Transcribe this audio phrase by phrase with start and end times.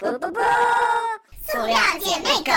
[0.00, 0.42] 啵啵啵，
[1.42, 2.52] 塑料姐妹狗。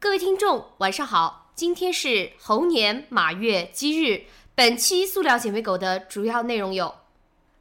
[0.00, 1.52] 各位听众，晚上好！
[1.54, 4.24] 今天是猴年马月鸡日。
[4.54, 6.94] 本期塑料姐妹狗的主要内容有：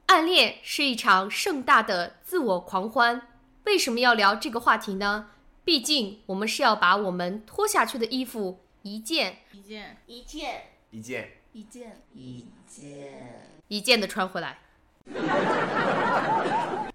[0.07, 3.29] 暗恋是一场盛大的自我狂欢。
[3.63, 5.29] 为什么要聊这个话题呢？
[5.63, 14.57] 毕竟我们是要把我们脱下去的衣服一件一件一件一件一件一件，一件的穿回来。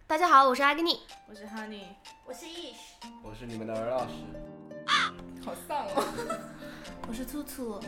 [0.06, 1.00] 大家好，我是阿根尼。
[1.26, 1.84] 我是 Honey，
[2.26, 2.74] 我是 Ish，
[3.22, 4.12] 我是你们的儿老师。
[4.84, 6.04] 啊好丧哦。
[7.08, 7.80] 我是兔兔，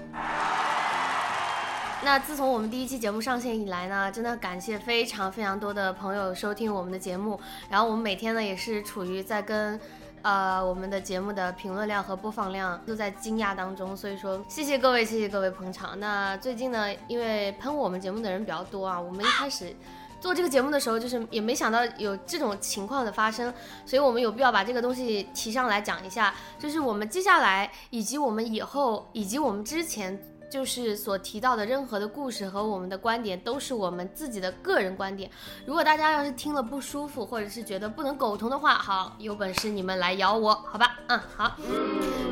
[2.05, 7.38] 那自从我们第一期节目上线以来呢，真的感谢非常非常多的朋友收听我们的节目。
[7.69, 9.79] 然后我们每天呢也是处于在跟，
[10.23, 13.96] 呃，我们的节目的评论量和播放量都在惊讶当中。
[13.96, 15.99] 所以说，谢谢各位，谢谢各位捧场。
[15.99, 19.74] 那最近呢，因为喷我们节目的人比较多啊，我们一开始。
[20.21, 23.55] 做这个节目的时候，就是也没想到有这种情况的发生，
[23.87, 26.35] 所以我们有必要把这个东西提上来讲一下。
[26.59, 35.30] 就是我们接下来，以及我们以后，以及我们之前，就是所提到的任何的故事和我们的观点，都是我们自己的个人观点。
[35.66, 40.99] 如果大家要是听了不舒服，或者是觉得不能苟同的话，好，有本事你们来咬我，好吧？
[41.09, 41.57] 嗯，好。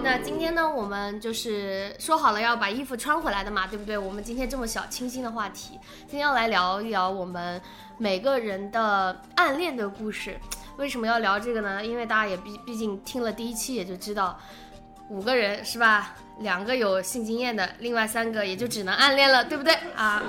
[0.03, 3.99] 那今天呢，我们就是说好了要把衣服穿回来的嘛，对不对？
[3.99, 7.61] 我们今天这么小清新的话题，今天要来聊一聊我们
[7.99, 10.39] 每个人的暗恋的故事。
[10.77, 11.85] 为什么要聊这个呢？
[11.85, 14.39] 因为大家也毕毕竟听了第一期，也就知道
[15.09, 16.15] 五个人是吧？
[16.41, 20.23] 两个有性经验的，另外三个也就只能暗恋了，对不对啊？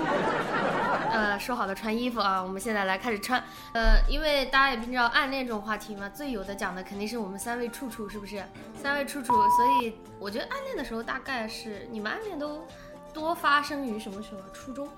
[1.12, 3.42] 呃，说好的穿衣服啊，我们现在来开始穿。
[3.74, 8.42] 呃，因为大家也不知道暗恋这种话题嘛，最有的讲的肯定是我们三位处处，是不是？
[8.80, 12.66] 三位处处，所以我觉得暗恋的时候大概是你们暗恋都
[13.12, 14.44] 多发生于什么时候啊？
[14.54, 14.88] 初中，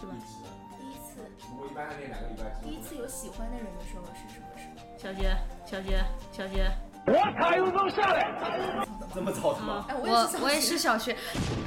[0.00, 0.12] 是吧？
[0.78, 1.30] 第一次
[1.60, 2.58] 我一般暗恋两个礼拜。
[2.62, 4.96] 第一次有喜欢的人的时候是什么时候？
[4.96, 5.36] 小学，
[5.66, 6.02] 小学，
[6.32, 6.48] 小
[7.10, 8.02] 学。
[9.14, 9.86] 这么早的吗？
[9.88, 11.16] 哎，我也是我也是小学，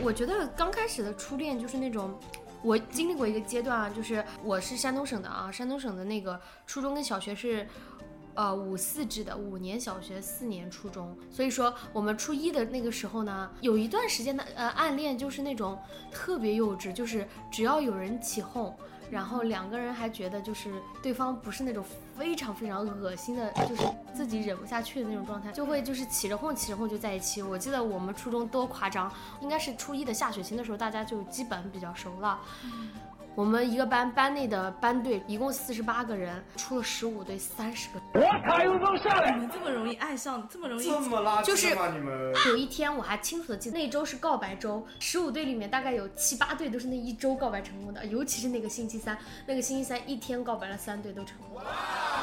[0.01, 2.17] 我觉得刚开始的初恋就是那种，
[2.61, 7.67] 我经历过一个阶段啊，就是我是山东省的啊，山东省的那个初中跟小学是。
[8.33, 15.77] 呃，五四制的，五年小学，四年初中，所以说我们初一的那个时候呢，有一段时间的呃暗恋就是那种
[16.13, 18.73] 特别幼稚，就是只要有人起哄，
[19.11, 20.71] 然后两个人还觉得就是
[21.03, 21.83] 对方不是那种
[22.17, 23.83] 非常非常恶心的，就是
[24.13, 27.41] 自己忍不下去的那种状态，就会就是起着哄起着哄就在一起。
[27.43, 29.11] 我记得我们初中多夸张，
[29.41, 32.39] 应该是初一的下学期的时候，大家就基本比较熟了。
[33.33, 38.01] 我们一个班班内的班队一共四十八个人，出了十五队三十个。
[38.13, 38.19] 你
[39.39, 41.89] 们这么容易爱上，这么容易这么垃就是圾吗？
[41.93, 42.33] 你们？
[42.47, 51.61] 有一天我还清楚的记得，那周是告白周，十五队里面大概有七八队都是那一周告白成功的，尤其是那个星期三，那个星期三一天告白了三队都成功。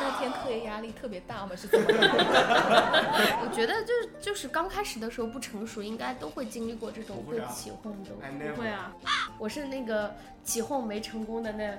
[0.01, 1.57] 那天课业压力特别大吗？
[1.57, 1.87] 是怎么？
[3.41, 8.11] 我觉得就是就是刚开始的时候不成熟，应该都会经历过这种会起哄的。
[8.55, 8.93] 不会啊，
[9.39, 10.15] 我是那个
[10.45, 11.79] 起哄没成功的那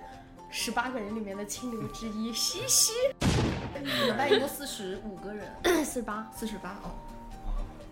[0.50, 2.91] 十八个人里面的清流之一，嘻嘻。
[3.81, 5.47] 你们班一共四十五个人，
[5.85, 6.91] 四十八，四十八哦。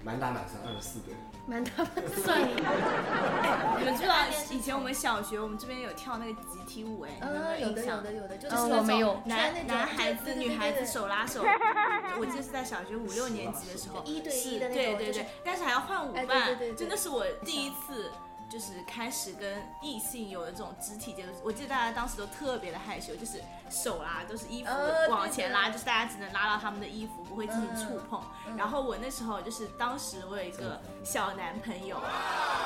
[0.04, 1.14] 满打满算二十四对。
[1.46, 1.90] 满打满
[2.24, 2.42] 算
[3.80, 4.16] 你们知道
[4.52, 11.44] 以前我们小学我们这边有跳那个集体舞哎，嗯，有的有的有的，就嗯是我没有男种男孩子、女孩子手拉手，
[12.20, 18.12] 我记得是在小学五六年级的时候，一对一的那种对对对，但是还要换舞伴，真的是我第一次。
[18.50, 24.70] 就是开始跟异性有了这种肢体接触，我记得大家当时都特别的害羞，就是手啦都是衣服
[25.10, 28.22] 往前拉，就是大家只能拉到他们的衣服，不会进行嗯触碰。
[28.58, 31.98] 然后我那时候就是当时我有一个小男朋友，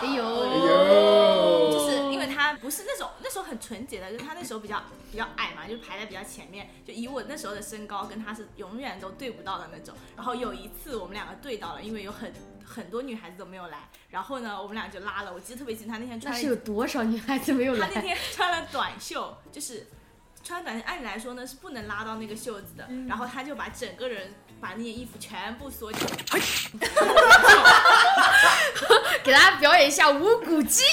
[0.01, 1.71] 哎呦，呦。
[1.71, 4.81] 就是因为他不是那种那时候很纯洁的，就是他那时候比较
[5.11, 9.95] 比较矮嘛，就排在比较前面，就以我那时候的身高跟他是永远都对不到的那种。
[10.15, 12.31] 然后有一次我们两个对到了，因为有很
[12.71, 15.33] 很多女孩子都没有来，然后呢我们俩就拉了。
[15.33, 17.87] 我记得特别清，她那天穿了那是有多少女孩子没有来？
[17.87, 19.87] 她那天穿了短袖，就是
[20.43, 26.39] 穿短袖，按理来说呢是不能拉到那个袖子的，嗯然后她就把整个人把那件衣服全部缩起来，
[29.23, 30.83] 给大家表演一下无骨鸡。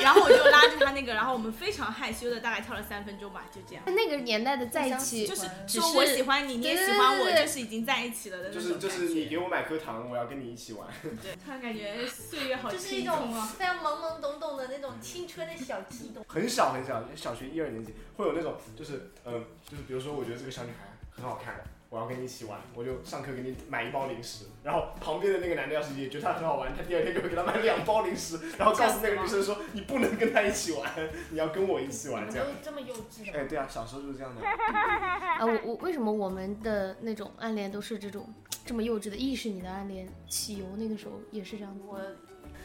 [0.00, 3.84] 然后我就拉着他那个，然后我们非常害羞的大概跳了三分钟吧，就这样。
[3.86, 9.02] 那个年代的在一起，就是说我喜欢你，你也喜欢我，就是已经在一起了的那种就是种感觉。
[9.02, 10.88] 就是你给我买颗糖，我要跟你一起玩。
[11.22, 13.54] 对， 突然感觉岁月好就是一种轻松啊。
[13.58, 16.24] 非常懵懵懂懂的那种青春的小悸动。
[16.28, 21.62] 很小很小，小学一二年级会有那种，就是嗯，就是比如说，我觉得这个小女孩很好看，
[21.92, 30.90] 我要跟你一起玩，我就上课给你买一包零食，然后旁边的那个男的要是也觉得他很好玩，他第二天就会给他买两包零食，然后告诉那个女生说，你不能跟他一起玩，
[31.28, 32.46] 你要跟我一起玩，这样。
[32.46, 34.42] 都这么幼稚的哎，对啊，小时候就是这样的。
[34.42, 38.26] 啊，我我为什么我们的那种暗恋都是这种
[38.64, 39.16] 这么幼稚的？
[39.16, 41.84] 意识你的暗恋，汽油那个时候也是这样的。
[41.84, 42.00] 我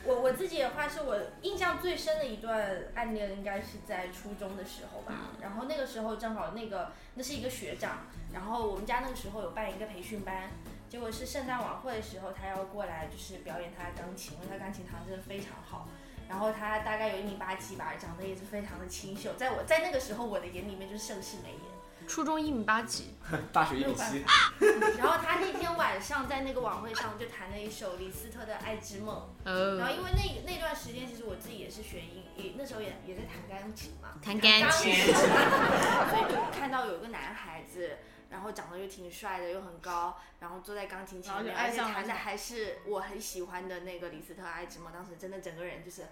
[0.07, 2.65] 我我自己的话，是我印象最深的一段
[2.95, 5.31] 暗恋，应该是在初中的时候吧。
[5.41, 10.49] 然后那个时候正好那个那是一个学长，然后我们家那个时候有办一个培训班，
[10.87, 15.89] 结果是圣诞晚会的时候，他要过来就是表演他的钢琴，因为他钢琴弹得真的非常好。
[16.29, 21.76] 然后他大概有一米八几吧，长得也是非常的清秀，在我在那个时候我的眼里面就是盛世美颜。
[22.07, 23.13] 初中一米八几，
[23.51, 24.23] 大学一米七，
[24.97, 29.29] 然后他那天晚上在那个晚会上就弹了一首李斯特的《爱之梦》。
[29.77, 37.97] 然后哦，因为那那段时间，其实我自己也是学音，也那时候也也在弹钢琴嘛，弹钢琴，所以就看到有一个男孩子，
[38.29, 41.95] 然后长得又挺帅的，又很高，然后坐在钢琴前面，然后就爱上了。
[41.97, 46.03] 而且弹的还是我很喜欢的那个李斯特《爱之梦》，当时真的整个人就是，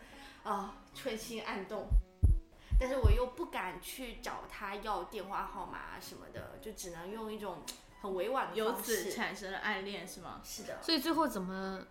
[0.44, 1.88] 啊、春心暗动。
[2.80, 7.64] 但是我又不敢去找他要电话号码啊什么的，就只能用一种
[8.02, 9.04] 很委婉的由方式。
[9.04, 10.42] 此产生了暗恋是吗？
[10.44, 11.82] 是的，所以最后怎么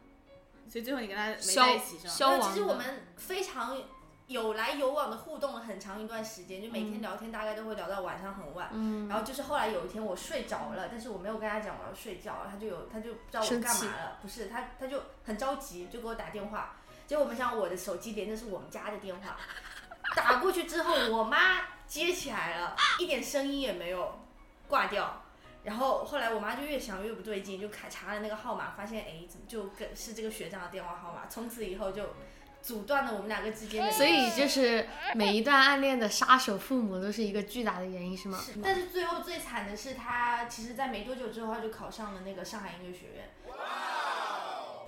[0.68, 2.40] 所以最后你跟他没消在一起是吗？
[2.42, 3.82] 其实我们非常
[4.26, 8.70] 有来有往的互动了很长一段时间，就每天聊天大概都会聊到晚上很晚。
[8.72, 16.76] 嗯，然后就是后来有一天我睡着了，但是我没有跟他讲我要睡觉，他就有他就不知道我生气干嘛了，不是他他就很着急就给我打电话，
[17.06, 19.36] 结果没想到我的手机连的是我们家的电话，
[20.14, 24.20] 打过去之后我妈接起来了，一点声音也没有，
[24.68, 25.22] 挂掉。
[25.64, 32.14] 然后后来我妈就越想越不对劲，就开查了那个号码，发现哎怎么就跟是这个学长的电话号码，从此以后就
[32.60, 38.38] 阻断了我们两个之间的所以就是每一段暗恋的杀手父母都是一个巨大的原因，是吗？
[38.38, 43.30] 是但是最后最惨的是他，其实在没多久之后他就考上了那个上海音乐学院。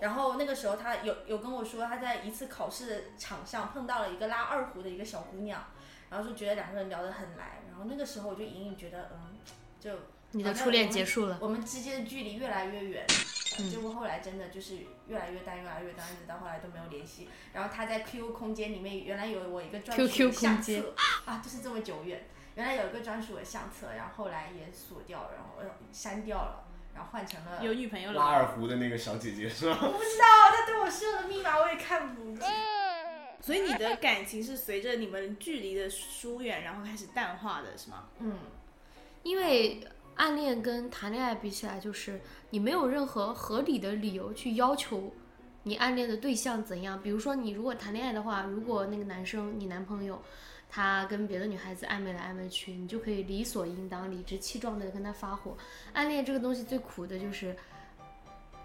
[0.00, 5.64] 然后那个时候他有有跟我说，他在一次考试的场上碰到了一个拉二胡的一个小姑娘，
[6.10, 7.62] 然后就觉得两个人聊得很来。
[7.68, 9.38] 然后那个时候我就隐隐觉得，嗯，
[9.80, 9.90] 就
[10.32, 13.04] 你的初恋结束了，我们之间的距离越来越远。
[13.08, 17.26] 嗯结果后来真的就是越来越淡，越来越淡，一直到后来都没有联系。
[17.54, 20.94] 然后他在 QQ 空间里面原来有我一个专属的相册
[21.24, 22.28] 啊，就是这么久远。
[22.54, 26.64] 原来有一个专属的相册，然后后来也锁掉，然后呃删掉了，
[26.96, 28.30] 然后换成了有女朋友了拉吗？
[28.32, 29.78] 二胡的那个小姐姐是吧？
[29.82, 32.48] 我不知道他对我设的密码，我也看不见。
[33.42, 38.04] 所以你的感情是随着你们距离的疏远，然后开始淡化的是吗？
[38.20, 38.38] 嗯，
[39.22, 45.12] 因为暗恋跟谈恋爱比起来，就是你没有任何合理的理由去要求
[45.64, 47.02] 你暗恋的对象怎样。
[47.02, 50.22] 比如说，你如果谈恋爱的话，如果那个男生你男朋友
[50.76, 55.56] 他跟别的女孩子暧昧来暧昧去，你就可以理所应当、理直气壮的跟他发火。
[55.94, 57.56] 暗恋这个东西最苦的就是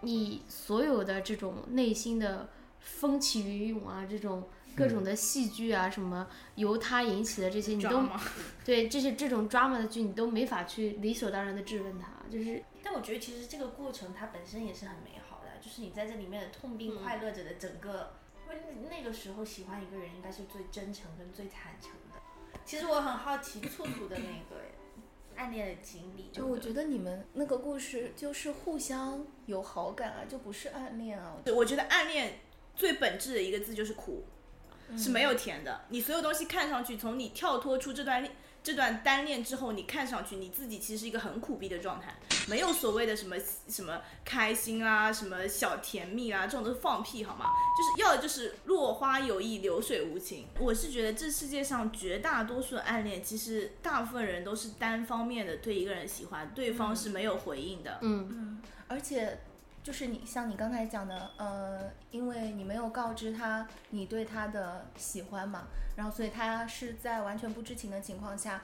[0.01, 2.49] 你所有的这种内心的
[2.81, 4.43] 风起云涌啊，这种
[4.75, 8.03] 各种的戏剧啊，什么由他引起的这些，你都？
[8.65, 18.15] 对这些这种 drama 的剧，你都没法去理所当然的质问他，就是但我觉得其实这个过程它本身也是很美好的，就是你在这里面的痛并嗯快乐着的整个，
[18.89, 22.21] 那个时候喜欢一个人应该是最真诚跟最坦诚的。
[22.65, 24.61] 其实我很好奇兔兔的那个
[25.35, 31.37] 暗恋的经历，就我觉得你们那个故事就是互相有好感啊，就不是暗恋啊。
[31.43, 32.39] 对，我觉得暗恋
[32.75, 34.25] 最本质的一个字就是苦，
[34.97, 35.85] 是没有甜的。
[35.89, 42.15] 你所有东西看上去，从你跳脱出这段恋这段单恋之后，你看上去你自己其实是一个很苦逼的状态，
[42.47, 43.35] 没有所谓的什么
[43.67, 47.45] 什么开心啊，什么小甜蜜啊，这种都是放屁好吗？
[47.75, 50.45] 就是要的就是落花有意，流水无情。
[50.59, 57.97] 我是觉得这世界上绝大多数的暗恋，其实大部分人都是单方面的对一个人喜欢，对方是没有回应的。
[58.01, 59.39] 嗯，而且
[59.83, 68.61] 就是你像你刚才讲的，呃，因为你没有告知他你对他的喜欢嘛，然后所以他是在完全不知情的情况下，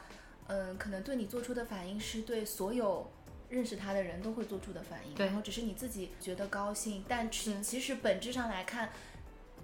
[0.47, 3.11] 嗯、可能对你做出的反应是对所有。
[3.49, 8.89] 认识他的人都会做出的反应，对然后只是你自己觉得高兴，但其其实本质上来看，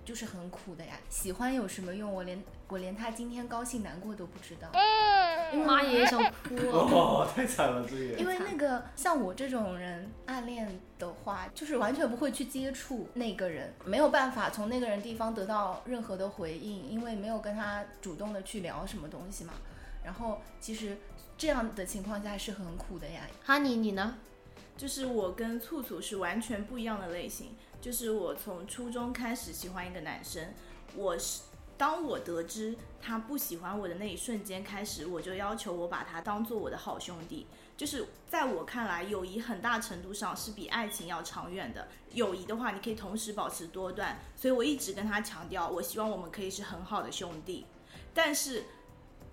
[0.05, 0.97] 就是很苦的呀。
[1.09, 2.09] 喜欢有什么用？
[2.09, 4.69] 我连我连他今天高兴难过都不知道。
[5.55, 7.25] 妈也想哭哦。
[7.25, 19.53] 哦，太惨了，这个因为那个像我这种人暗恋的话，就是完全不会去接触那个人，没有办法从那个人地方得到任何的回应，因为没有跟他主动的去聊什么东西嘛。
[20.03, 20.97] 然后其实
[21.37, 23.21] 这样的情况下是很苦的呀。
[23.43, 24.17] 哈尼，你呢？
[24.75, 27.55] 就是我跟醋醋是完全不一样的类型。
[27.79, 30.53] 就是我从初中开始喜欢一个男生，
[30.95, 31.41] 我是
[31.77, 37.47] 当我得知他不喜欢我的那一瞬间开始，我就要求我把他当做我的好兄弟。
[37.75, 41.87] 就是在我看来，友谊很大程度上是比爱情要长远的。
[42.13, 47.65] 友谊的话，你可以同时保持多段，所以我一直跟他强调，我希望我们可以是很好的兄弟。
[48.13, 48.65] 但是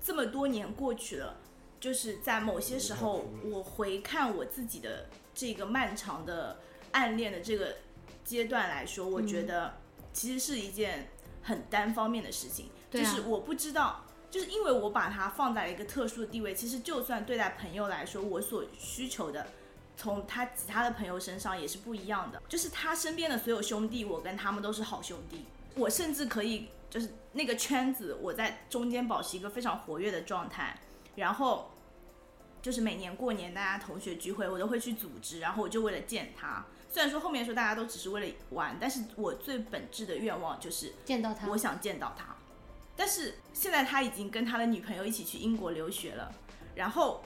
[0.02, 1.36] 这么多年过去了，
[1.78, 6.60] 就是在某些时候，我回看我自己的这个漫长的
[6.92, 7.76] 暗恋的这个
[8.24, 9.74] 阶段来说，我觉得
[10.14, 11.10] 其实是一件
[11.42, 14.04] 很单方面的事情，对啊就是我不知道。
[14.30, 19.44] 就是因为我把它放在了一个特殊的地位，其实就算对待朋友来说，我所需求的，
[19.96, 22.40] 从他其他的朋友身上也是不一样的。
[22.48, 30.78] 就是他身边的所有兄弟，我跟他们都是好兄弟，我甚至可以就是那个圈子，我在中间保持一个非常活跃的状态，
[31.16, 31.69] 然后
[32.62, 36.64] 就是每年过年大家同学聚会，我都会去组织，然后我就为了见他。
[36.92, 42.34] 虽然说后面说大家都只是为了玩，但是我最本质的愿望就是见到他我，想见到他。
[42.96, 46.34] 但是现在他已经跟他的女朋友一起去英国留学了，
[46.74, 47.22] 然后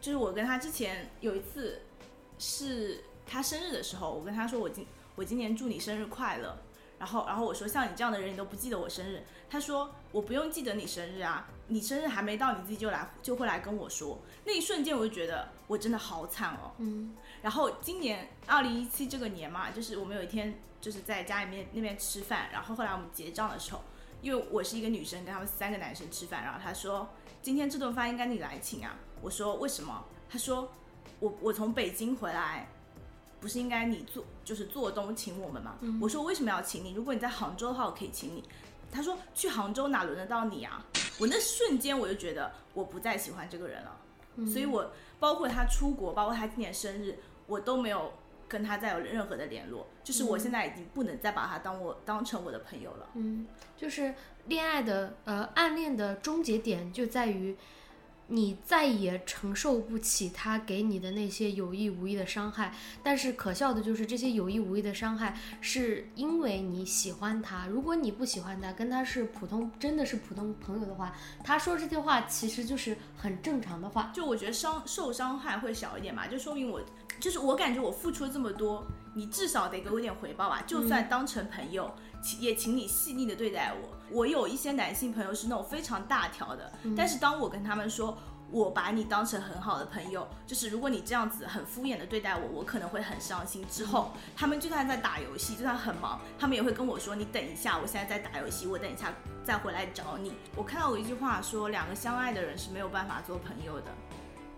[0.00, 1.80] 就是我跟他之前有一次
[2.38, 6.58] 是他生日的时候，我跟他说我今我今年祝你生日快乐，
[7.04, 23.82] 然后然后我说像你这样的人你都不记得我生日，他说我不用记得你生日啊，你生日还没到你自己就来就会来跟我说，那一瞬间我就觉得我真的好惨哦，嗯，然后今年二零一七这个年嘛，就是我们有一天就是在家里面那边吃饭，然后后来我们结账的时候，
[24.22, 27.06] 因为我是一个女生，跟他们三个男生吃饭，然后他说
[27.42, 30.04] 今天这顿饭应该你来请啊，我说为什么？
[30.30, 30.72] 他说
[31.20, 32.66] 我我从北京回来，
[33.44, 35.78] 不是应该你做就是做东请我们吗？
[36.00, 36.94] 我说为什么要请你？
[36.94, 38.42] 如果你在杭州的话，我可以请你。
[38.90, 40.82] 他说去杭州哪轮得到你啊？
[41.18, 44.00] 我那瞬间我就觉得我不再喜欢这个人了，
[44.50, 48.14] 所以我包括他出国，包括他今年生日，我都没有
[48.48, 49.86] 跟他再有任何的联络。
[50.02, 53.10] 就是我现在已经不能再把他当我当成我的朋友了。
[53.12, 53.46] 嗯，
[53.76, 54.14] 就是
[54.46, 57.54] 恋爱的呃暗恋的终结点就在于，
[58.28, 62.74] 你再也承受不起他给你的那些有意无意的伤害。
[63.02, 67.66] 但是可笑的就是这些有意无意的伤害，是因为你喜欢他。
[67.66, 74.10] 如果你不喜欢他，跟他是普通真的是普通朋友的话，他说这些话其实就是很正常的话。
[74.14, 76.80] 就我觉得伤受伤害会小一点嘛，就说明我
[77.20, 80.62] 就是我感觉我付出了这么多，你至少得给我一点回报吧。
[80.66, 81.90] 就算当成朋友，
[82.22, 83.88] 请也请你细腻的对待我。
[84.10, 88.16] 我有一些男性朋友是那种非常大条的，但是当我跟他们说。
[88.50, 93.66] 我把你当成很好的朋友，就是如果你这样子很敷衍的对待我，我可能会很伤心。
[93.68, 103.86] 之后他们就算在打游戏，就算很忙，他们也会跟我说：“你等一下，我现在在打游戏，我等一下再回来找你。”我看到有一句话说，两个相爱的人是没有办法做朋友的。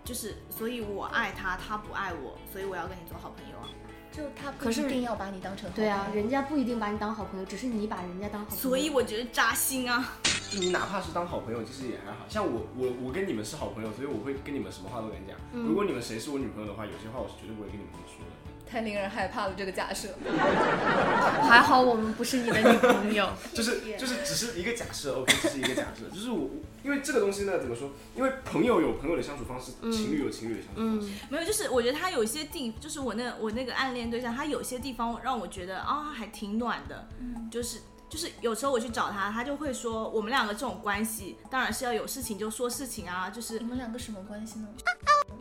[0.07, 3.67] 就是，所以我爱他，他不爱我，所以我要跟你做好朋友啊。
[4.09, 8.61] 就他不可是一定要把你当成好对啊，人家不一定把你当好朋友，只是你把人家当好朋友。
[8.61, 10.13] 所以我觉得扎心啊。
[10.49, 15.35] 就你哪怕是当好朋友，其实也还好像我我我跟你们是好朋友，所以我会跟你们什么话都敢讲。
[15.51, 18.46] 如果你们谁是我女朋友的话，有些话我是绝对不会跟你们这么说的。
[18.69, 20.09] 太令人害怕了这个假设。
[21.47, 23.29] 还好我们不是你的女朋友。
[23.53, 26.09] 就是就是只是一个假设，OK，只是一个假设。
[26.13, 26.49] 就是我
[26.83, 27.89] 因为这个东西呢，怎么说？
[28.15, 31.07] 因为朋友有朋友的相处方式，情侣有情侣的相处方式。
[31.07, 37.07] 嗯，没有，就是我觉得他有些地，就是我那我那个暗恋对象，他有些地方让我觉得啊还挺暖的，
[37.51, 44.67] 就是就是有时候我去找他，他就会说我们两个这种关系，当然是要有事情就说事情啊，就是你们两个什么关系呢？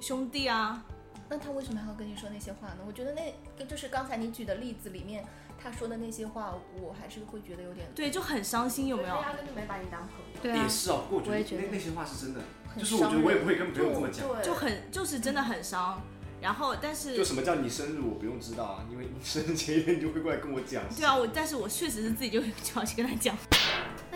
[0.00, 0.82] 兄弟啊，
[1.28, 2.78] 那他为什么还要跟你说那些话呢？
[2.86, 5.24] 我觉得那就是刚才你举的例子里面
[5.62, 9.08] 他说的那些话，我还是会觉得有点对，就很伤心，有没有？
[9.08, 10.40] 压根就没把你当朋友。
[10.42, 14.28] 对啊也，是哦，不过我觉我也觉得得那那些话是真的，很就是我觉得我也不会跟朋友这么讲。
[14.28, 16.00] 对，就很就是真的很伤。
[16.38, 20.82] 然后但是就什么叫你生日我不用知道啊，因为你生日前一天你就会过来跟我讲。
[20.94, 23.36] 对啊，我但是我确实是自己就 就要去跟他讲。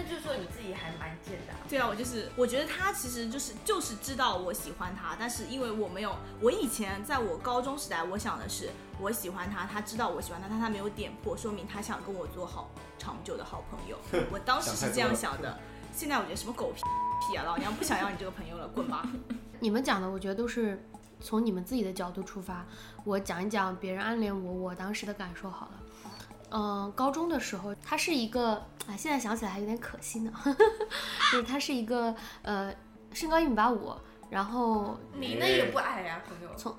[0.03, 13.99] 那就是说你自己还蛮贱的啊、对啊，我就是，我觉得他其实就是就是知道我喜欢他，但是因为我没有，我以前在我高中时代，我想的是我喜欢他，他知道我喜欢他，但他没有点破，说明他想跟我做好长久的好朋友。
[14.33, 15.59] 我当时是这样想的，
[15.93, 16.83] 现在我觉得什么狗屁
[17.29, 19.07] 屁啊，老娘不想要你这个朋友了，滚吧！
[19.61, 20.83] 你们讲的我觉得都是
[21.21, 22.65] 从你们自己的角度出发，
[23.05, 25.73] 我讲一讲别人暗恋我我当时的感受好了。
[26.51, 28.55] 嗯、高中的时候，他是一个，
[28.87, 30.33] 啊，现在想起来还有点可惜呢，
[31.33, 32.75] 就是他是一个呃，
[33.13, 33.95] 身高一米八五，
[34.31, 36.49] 然后你那也不矮呀、朋友。
[36.57, 36.75] 从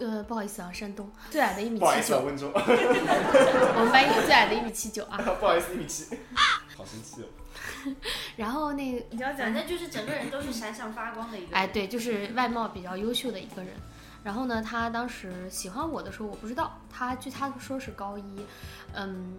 [0.00, 5.18] 呃，不好意思啊，山东最矮的一米不好意思啊，七九，温州， 我们班有最矮的一米七九啊。
[5.40, 6.16] 不好意思，一米七，
[6.76, 7.26] 好生气哦。
[8.36, 11.54] 然后那个你要讲反正就是整个人都是闪闪发光的一个人。
[11.60, 13.72] 哎，对，就是外貌比较优秀的一个人。
[14.22, 18.22] 然后呢，他当时喜欢我的时候，我不知道，他据他说是高一，
[18.94, 19.38] 嗯，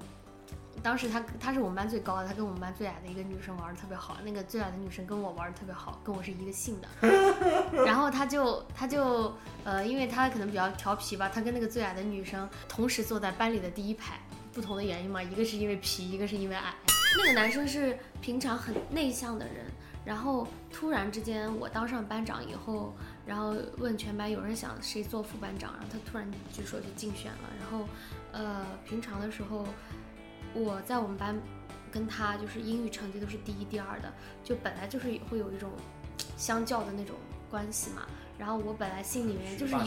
[0.81, 6.87] 当时他他是我们班最高的，他跟我们班最矮的一个女生玩的特别好，那个最矮的女生跟我玩的特别好，跟我是一个姓的。
[7.85, 9.33] 然后他就他就
[9.63, 14.19] 呃，因为他可能比较调皮吧，他跟那个最矮的女生同时坐在班里的第一排，
[14.53, 16.73] 不同的原因嘛，一个是因为皮，一个是因为矮。
[17.17, 19.65] 那个男生是平常很内向的人，
[20.05, 22.93] 然后突然之间我当上班长以后，
[23.29, 27.49] 然后问全班有人想谁做副班长，然后他突然举手就竞选了。
[27.59, 27.87] 然后，
[28.31, 29.67] 呃，平常的时候
[30.55, 31.39] 我在我们班
[31.91, 34.11] 跟他就是英语成绩都是第一、第二的，
[34.43, 35.69] 就本来就是会有一种
[36.37, 37.15] 相较的那种
[37.51, 38.01] 关系嘛。
[38.35, 39.83] 然后我本来心里面就是有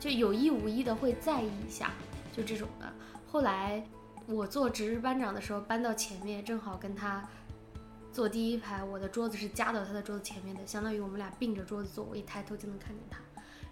[0.00, 1.92] 就有意无意的会在意一下，
[2.34, 2.90] 就这种的。
[3.30, 3.84] 后来
[4.24, 7.28] 我做值日班长的时候，搬到前面，正好跟他
[8.18, 13.20] 坐第一排，我的桌子是夹到他的桌子前面的，相当于我们俩并着桌子坐，我一抬头就能看见他。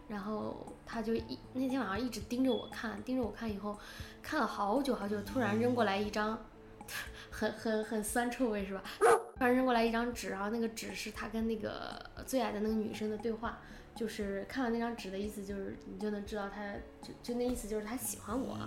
[0.06, 3.76] 然后他就一那天晚上一直盯着我看，盯着我看以后，
[4.22, 6.46] 看了好久好久，突然扔过来一张，
[7.28, 8.84] 很很很酸臭味是吧？
[9.36, 13.58] 突然扔过来一张纸，然后那个纸是他跟那个最矮的那个女生的对话。
[13.96, 16.60] 就是看完那张纸的意思，就是你就能知道他
[17.02, 18.58] 就就那意思就是他喜欢我，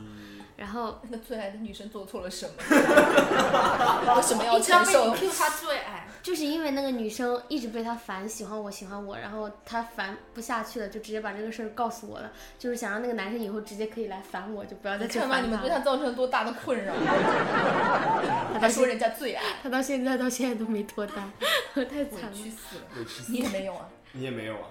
[0.57, 2.53] 然后那个最矮的女生做错了什么？
[4.15, 15.41] 为什么要承受你 Q 他最矮， 就是因为那个女生一直被他烦，喜欢我喜欢我，然后他烦不下去了，就直接把这个事儿告诉我了，就是想让那个男生以后直接可以来烦我，就不要再去烦他了。
[15.43, 16.93] 你们对他造成多大的困扰？
[18.53, 21.31] 他还说人家最矮，他到现在到现在都没脱单，
[21.75, 22.31] 太惨委了。
[22.33, 22.83] 屈死了。
[23.29, 23.87] 你也没有啊？
[24.13, 24.65] 你也没有啊？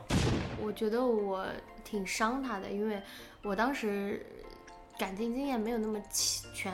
[0.62, 1.46] 我觉得我
[1.84, 3.00] 挺伤他的，因为
[3.42, 4.24] 我当时
[4.98, 6.72] 感情经验没有那么齐全，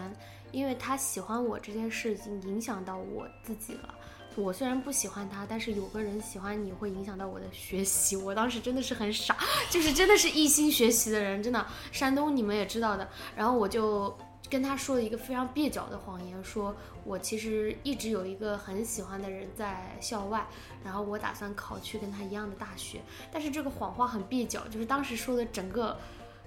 [0.52, 3.94] 因为他喜欢我这件事已经影响到我自己了。
[4.36, 8.16] 我虽然不喜欢他，但是有个人喜欢你会影响到我的学习。
[8.16, 9.36] 我当时真的是很傻，
[9.70, 11.64] 就是真的是一心学习的人，真的。
[11.92, 14.12] 山东你们也知道的，然后我就
[14.54, 20.46] 跟他说了一个非常蹩脚的谎言，说我其实一直有一个很喜欢的人在校外，
[20.84, 23.00] 然后我打算考去跟他一样的大学。
[23.32, 25.99] 但是这个谎话很蹩脚，就是当时说的整个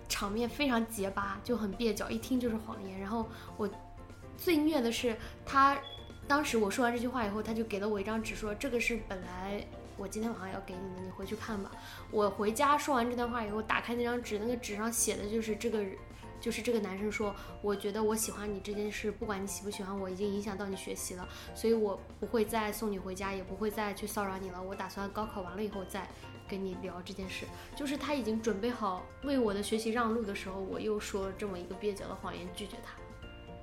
[0.08, 2.98] 场面非常结巴，就很蹩脚，一听就是谎言。
[2.98, 3.28] 然后
[3.58, 3.70] 我
[4.38, 5.14] 最虐的是
[5.46, 5.78] 他，
[6.30, 9.62] 当时我说完这句话以后，他就给了我一张纸，说这个是本来
[9.98, 11.72] 我今天晚上要给你的，你回去看吧。
[12.10, 15.94] 我回家说完这段话以后，打开那张纸，那个纸上写的就是这个人。
[16.48, 24.64] 就是这个男生说，我觉得我喜欢你这件事，不管你喜不喜欢我，已经影响到你学习了，所以我不会再送你回家，也不会再去骚扰你了。
[24.64, 26.08] 我打算高考完了以后再
[26.48, 27.46] 跟你聊这件事。
[27.76, 32.94] 就是他已经准备好为我的学习让路的时候，我又说这么一个蹩脚的谎言拒绝他，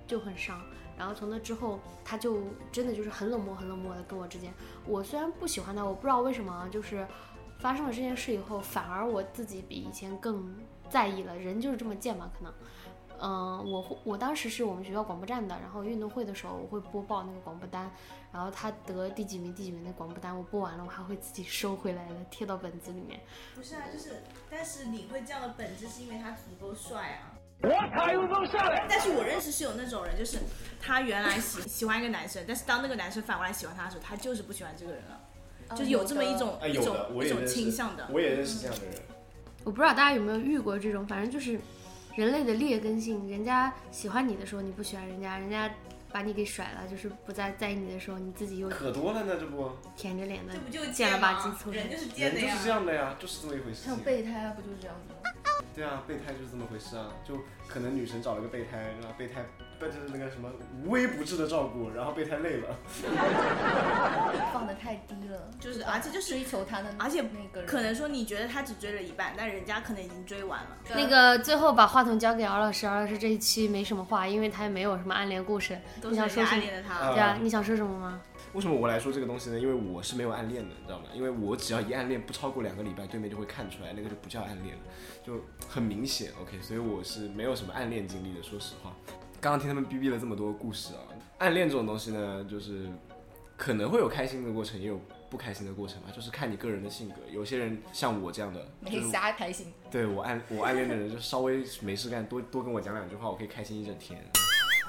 [0.07, 0.61] 就很伤。
[0.95, 4.53] 然后从那之后，他就真的就是很冷漠、很冷漠的跟我之间。
[4.85, 7.09] 我虽然不喜欢他，我不知道为什么，就是
[7.61, 10.55] 发生了这件事以后，反而我自己比以前更
[10.89, 11.37] 在意了。
[11.37, 12.53] 人就是这么贱嘛，可能。
[13.21, 17.91] 嗯，我会我当时是我们学校广播站的，然后运动会的时候我会播报那个广播单，
[18.33, 23.21] 然后他得第几名第几名的广播单，我播完了我还会自己收回来了，贴到本子里面。
[23.55, 27.31] 不是啊，就是，但是你会这样的本质是因为他足够帅啊。
[27.63, 30.39] 但是我认识是有那种人，就是
[30.81, 35.21] 他原来喜 喜欢一个男生，但是当那个男生反过来喜欢他的时候，他就是不喜欢这个人了，
[35.77, 38.09] 就是有这么一种、哎，一种一种倾向的。
[38.13, 38.95] 我也认识这样的人。
[39.65, 41.59] 我不知道大家有没有遇过这种，反正就是
[42.15, 45.71] 人类的劣根性，人家喜欢你的时候你不喜欢人家，人家
[46.13, 51.71] 把你给甩了，就是不再在意你的时候，你自己又可多了呢，这不，舔着脸的这不就是贱了吧唧凑？
[51.71, 52.71] 人就是人贱的呀就是这。
[52.71, 53.99] 样的呀，就是这么一回事像。
[53.99, 55.31] 备胎啊，不就是这样子吗？
[55.75, 57.35] 对啊，备胎就是这么回事啊，就
[57.67, 59.45] 可能女神找了个备胎，然后备胎
[59.81, 60.49] 但就是那个什么
[60.85, 62.77] 无微不至的照顾，然后备胎累了，
[64.53, 70.69] 放的太低了，就是而且就是追求他的，而且那个人可能说你觉得他只追了一半，但人家可能已经追完了。
[70.95, 75.77] 那个最后把话筒交给敖老师，敖老师这一期没什么话，因为他也没有什么暗恋故事。
[76.01, 76.61] 都你想说什么？
[76.63, 76.95] 恋的他。
[76.95, 78.21] 啊对啊，你想说什么吗？
[78.55, 79.59] 为什么我来说这个东西呢？
[79.59, 81.07] 因为我是没有暗恋的，你知道吗？
[81.13, 84.83] 因为我只要一暗恋不超过两个礼拜，对面就会看出来，那个就不叫暗恋了，
[85.27, 86.31] 就很明显。
[86.41, 88.95] OK，所以我是没有什么暗恋经历的，说实话。
[89.41, 91.03] 刚刚听他们逼逼了这么多故事啊，
[91.39, 92.89] 暗恋这种东西呢，就是
[93.57, 97.17] 可能会有开心的过程，也有不开心的过程嘛，就是看你个人的性格。
[97.33, 99.67] 有些人像我这样的，就没是瞎开心。
[99.91, 104.25] 对我暗我暗恋的人，就稍微没事干，多多跟我讲两句话，我可以开心一整天。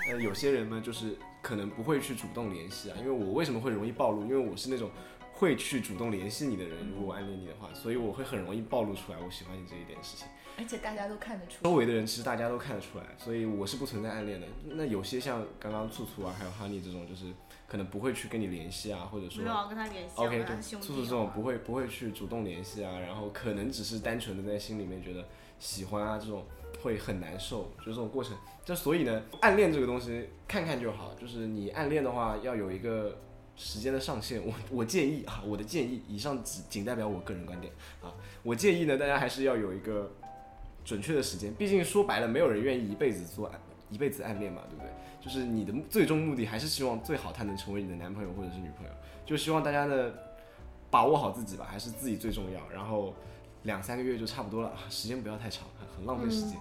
[0.07, 4.21] 呃，有些人呢，就是可能不会去主动联系啊，因为我为什么会容易暴露？
[4.23, 4.91] 因为我是那种
[5.33, 10.27] 会去主动联系你的人，如果我暗恋你的话，所以我会很容易暴露出来我喜欢你这一点事情。
[10.57, 11.73] 而且大家都看得出周。
[11.73, 14.47] 围的人其实大家都看得出来，所以我是不存在暗恋的。
[14.65, 17.25] 那有些像刚刚醋醋啊，还有哈尼这种，就是
[17.67, 20.61] 可能不会去跟你联系啊，或者说没有要跟他联系，我 OK 对。
[20.61, 25.27] 醋醋这种不会不会去主动联系啊，然后可能只是单纯的在心里面觉得
[25.59, 26.45] 喜欢啊，这种
[26.85, 28.37] 会很难受，就是这种过程。
[28.63, 33.17] 就所以呢，暗恋这个东西看看就好，就是你暗恋的话要有一个
[33.55, 34.39] 时间的上限。
[34.45, 38.13] 我我建议啊，我的建议，以上只仅代表我个人观点啊。
[38.43, 40.11] 我建议呢，大家还是要有一个
[40.83, 44.89] 准确的时间，毕竟说白了，没有人愿意一辈子做暗一辈子暗恋嘛，对不对？
[45.19, 48.91] 就是你的最终目的还是希望最好他能成为你的男朋友或者是女朋友，
[49.25, 50.11] 就希望大家呢
[50.91, 52.61] 把握好自己吧，还是自己最重要。
[52.71, 53.13] 然后
[53.63, 56.59] 两三个月就差不多了，时间不要太长，很很浪费时间。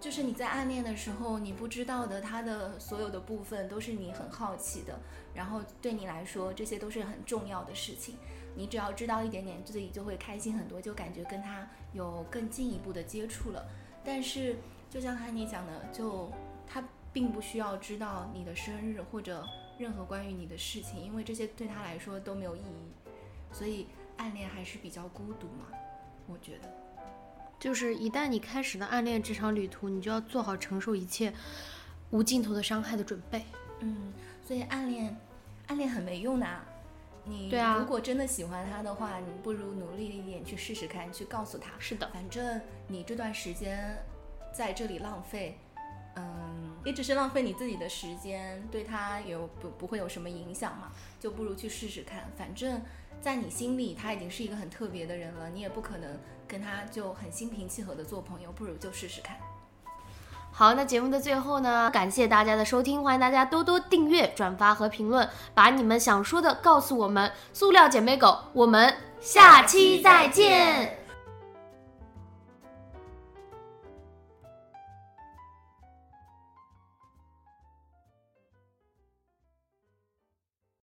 [0.00, 4.98] 就是你在暗恋的时候，你不知道的他的所有的部分都是你很好奇的，
[5.34, 8.16] 然后对你来说这些都是很重要的事情。
[8.56, 13.64] 你只要知道一点点，自己就会开心很多，就感觉跟他有更进一步的接触了。
[14.02, 14.56] 但是
[14.88, 16.32] 就像汉尼讲的，就
[16.66, 16.82] 他
[17.12, 19.46] 并不需要知道你的生日或者
[19.78, 23.12] 任何关于你的事情，因为这些对他来说都没有意义。
[23.52, 23.86] 所以
[24.16, 25.66] 暗恋还是比较孤独嘛，
[26.26, 26.79] 我觉得。
[27.60, 31.32] 就是一旦你开始了暗恋这场旅途，你就要做好承受一切
[32.10, 33.44] 无尽头的伤害的准备。
[33.80, 34.12] 嗯，
[34.44, 35.14] 所以暗恋，
[35.66, 36.64] 暗恋很没用的啊。
[37.22, 41.70] 你对啊如果真的喜欢他的话，你不如努力一点去试试看，去告诉他。
[41.78, 43.94] 是的，反正你这段时间
[44.54, 45.58] 在这里浪费，
[46.16, 52.24] 嗯，也只是浪费你自己的时间，对他有不不会有什么影响嘛，就不如去试试看。
[52.38, 52.80] 反正，
[53.20, 59.36] 在你心里他已经是一个很特别的人了，你也不可能跟他就很心平气和的做朋友，不如就试试看。
[60.52, 67.30] 好，那节目的最后呢，感谢大家的收听，欢迎大家多多订阅、转发和评论，把你们想说的告诉我们。
[67.52, 70.99] 塑料姐妹狗，我们下期再见。